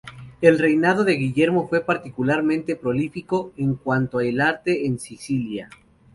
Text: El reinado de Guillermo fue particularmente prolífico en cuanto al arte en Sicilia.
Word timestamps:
El 0.41 0.57
reinado 0.57 1.03
de 1.03 1.13
Guillermo 1.13 1.67
fue 1.67 1.81
particularmente 1.85 2.75
prolífico 2.75 3.53
en 3.55 3.75
cuanto 3.75 4.17
al 4.17 4.41
arte 4.41 4.87
en 4.87 4.97
Sicilia. 4.97 5.69